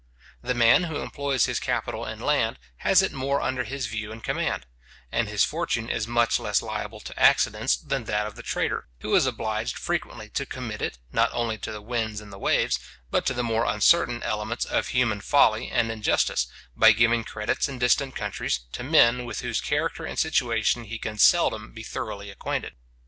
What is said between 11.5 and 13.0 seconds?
to the winds and the waves,